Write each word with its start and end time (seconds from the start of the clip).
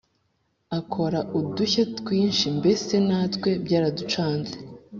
akora 0.79 1.19
udushya 1.39 1.83
twinshi 1.97 2.45
mbese 2.57 2.93
natwe 3.07 3.49
byaraducanze 3.65 4.55